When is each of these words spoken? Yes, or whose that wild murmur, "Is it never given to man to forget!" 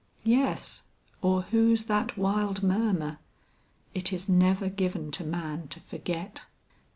Yes, 0.25 0.81
or 1.21 1.43
whose 1.43 1.83
that 1.83 2.17
wild 2.17 2.63
murmur, 2.63 3.19
"Is 3.93 4.11
it 4.11 4.27
never 4.29 4.67
given 4.67 5.11
to 5.11 5.23
man 5.23 5.67
to 5.67 5.79
forget!" 5.79 6.41